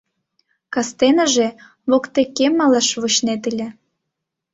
[0.73, 1.47] —Кастеныже
[1.89, 3.67] воктекем малаш вочнет ыле...